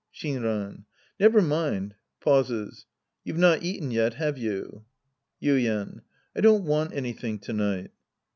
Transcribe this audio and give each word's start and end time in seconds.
Shinran, 0.11 0.85
Never 1.19 1.43
mind. 1.43 1.93
(Pauses.) 2.21 2.87
You've 3.23 3.37
not 3.37 3.61
eaten 3.61 3.91
yet, 3.91 4.15
have 4.15 4.35
you? 4.35 4.83
Y2nen. 5.43 6.01
I 6.35 6.41
don't 6.41 6.63
want 6.65 6.93
anything 6.95 7.37
to 7.37 7.53
night. 7.53 7.91